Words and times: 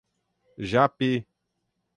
Japi 0.71 1.29